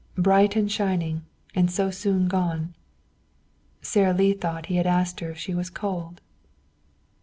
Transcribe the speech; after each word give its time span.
Bright 0.17 0.55
and 0.55 0.71
shining 0.71 1.25
and 1.53 1.69
so 1.69 1.91
soon 1.91 2.27
gone." 2.27 2.73
Sara 3.83 4.15
Lee 4.15 4.33
thought 4.33 4.65
he 4.65 4.77
had 4.77 4.87
asked 4.87 5.19
her 5.19 5.29
if 5.29 5.37
she 5.37 5.53
was 5.53 5.69
cold. 5.69 6.21